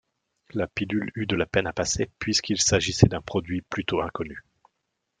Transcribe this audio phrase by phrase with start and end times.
[0.55, 4.43] La pilule eut de la peine à passer puisqu'il s'agissait d'un produit plutôt inconnu.